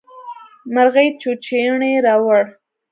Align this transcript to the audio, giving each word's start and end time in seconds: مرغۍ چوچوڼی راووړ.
مرغۍ 0.73 1.07
چوچوڼی 1.21 1.93
راووړ. 2.05 2.43